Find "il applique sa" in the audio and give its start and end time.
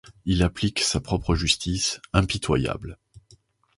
0.25-0.99